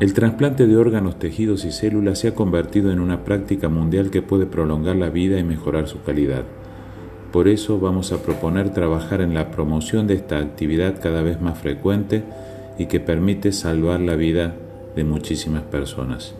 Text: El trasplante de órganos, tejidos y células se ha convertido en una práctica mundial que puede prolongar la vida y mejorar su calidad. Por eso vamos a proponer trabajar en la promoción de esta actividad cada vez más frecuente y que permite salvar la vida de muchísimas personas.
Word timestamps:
El 0.00 0.14
trasplante 0.14 0.68
de 0.68 0.76
órganos, 0.76 1.18
tejidos 1.18 1.64
y 1.64 1.72
células 1.72 2.20
se 2.20 2.28
ha 2.28 2.34
convertido 2.36 2.92
en 2.92 3.00
una 3.00 3.24
práctica 3.24 3.68
mundial 3.68 4.10
que 4.10 4.22
puede 4.22 4.46
prolongar 4.46 4.94
la 4.94 5.10
vida 5.10 5.40
y 5.40 5.42
mejorar 5.42 5.88
su 5.88 6.02
calidad. 6.02 6.44
Por 7.32 7.48
eso 7.48 7.80
vamos 7.80 8.12
a 8.12 8.22
proponer 8.22 8.72
trabajar 8.72 9.20
en 9.22 9.34
la 9.34 9.50
promoción 9.50 10.06
de 10.06 10.14
esta 10.14 10.38
actividad 10.38 11.00
cada 11.02 11.22
vez 11.22 11.40
más 11.40 11.58
frecuente 11.58 12.22
y 12.78 12.86
que 12.86 13.00
permite 13.00 13.50
salvar 13.50 13.98
la 13.98 14.14
vida 14.14 14.54
de 14.94 15.02
muchísimas 15.02 15.64
personas. 15.64 16.36